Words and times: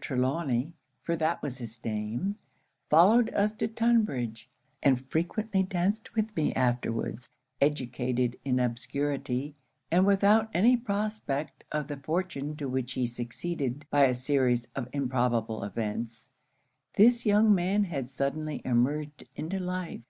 Trelawny 0.00 0.72
(for 1.04 1.14
that 1.14 1.40
was 1.40 1.58
his 1.58 1.78
name) 1.84 2.34
followed 2.90 3.32
us 3.32 3.52
to 3.52 3.68
Tunbridge, 3.68 4.48
and 4.82 5.00
frequently 5.08 5.62
danced 5.62 6.16
with 6.16 6.34
me 6.34 6.52
afterwards. 6.54 7.28
Educated 7.60 8.36
in 8.44 8.58
obscurity, 8.58 9.54
and 9.92 10.04
without 10.04 10.50
any 10.52 10.76
prospect 10.76 11.62
of 11.70 11.86
the 11.86 11.96
fortune 11.96 12.56
to 12.56 12.68
which 12.68 12.94
he 12.94 13.06
succeeded 13.06 13.86
by 13.88 14.06
a 14.06 14.14
series 14.16 14.66
of 14.74 14.88
improbable 14.92 15.62
events, 15.62 16.32
this 16.96 17.24
young 17.24 17.54
man 17.54 17.84
had 17.84 18.10
suddenly 18.10 18.62
emerged 18.64 19.22
into 19.36 19.60
life. 19.60 20.00